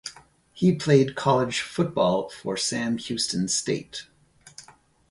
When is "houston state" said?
2.97-4.07